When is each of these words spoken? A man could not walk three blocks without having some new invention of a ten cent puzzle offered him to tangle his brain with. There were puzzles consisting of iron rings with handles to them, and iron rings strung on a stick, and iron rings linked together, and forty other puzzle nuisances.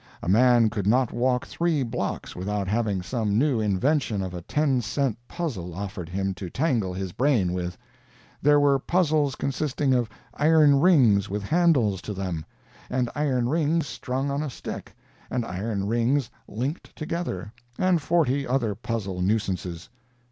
A 0.23 0.27
man 0.27 0.71
could 0.71 0.87
not 0.87 1.13
walk 1.13 1.45
three 1.45 1.83
blocks 1.83 2.35
without 2.35 2.67
having 2.67 3.03
some 3.03 3.37
new 3.37 3.59
invention 3.59 4.23
of 4.23 4.33
a 4.33 4.41
ten 4.41 4.81
cent 4.81 5.15
puzzle 5.27 5.75
offered 5.75 6.09
him 6.09 6.33
to 6.33 6.49
tangle 6.49 6.91
his 6.91 7.11
brain 7.11 7.53
with. 7.53 7.77
There 8.41 8.59
were 8.59 8.79
puzzles 8.79 9.35
consisting 9.35 9.93
of 9.93 10.09
iron 10.33 10.79
rings 10.79 11.29
with 11.29 11.43
handles 11.43 12.01
to 12.01 12.15
them, 12.15 12.45
and 12.89 13.11
iron 13.13 13.47
rings 13.47 13.85
strung 13.85 14.31
on 14.31 14.41
a 14.41 14.49
stick, 14.49 14.95
and 15.29 15.45
iron 15.45 15.85
rings 15.85 16.31
linked 16.47 16.95
together, 16.95 17.53
and 17.77 18.01
forty 18.01 18.47
other 18.47 18.73
puzzle 18.73 19.21
nuisances. 19.21 19.87